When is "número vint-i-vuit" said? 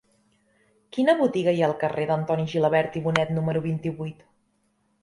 3.39-4.27